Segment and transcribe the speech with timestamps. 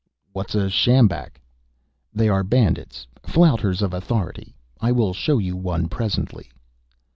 [0.33, 1.39] "What is a sjambak?"
[2.11, 4.55] "They are bandits, flouters of authority.
[4.79, 6.49] I will show you one presently."